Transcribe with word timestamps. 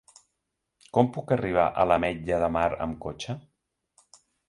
Com 0.97 1.11
puc 1.17 1.35
arribar 1.37 1.67
a 1.83 1.87
l'Ametlla 1.91 2.43
de 2.47 2.53
Mar 2.59 2.67
amb 2.89 3.01
cotxe? 3.07 3.41